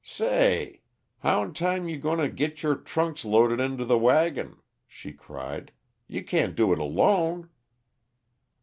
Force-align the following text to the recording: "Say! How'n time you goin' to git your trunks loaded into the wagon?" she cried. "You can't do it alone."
"Say! 0.03 0.81
How'n 1.19 1.53
time 1.53 1.87
you 1.87 1.99
goin' 1.99 2.17
to 2.17 2.27
git 2.27 2.63
your 2.63 2.73
trunks 2.73 3.23
loaded 3.23 3.59
into 3.59 3.85
the 3.85 3.99
wagon?" 3.99 4.57
she 4.87 5.13
cried. 5.13 5.71
"You 6.07 6.23
can't 6.23 6.55
do 6.55 6.73
it 6.73 6.79
alone." 6.79 7.51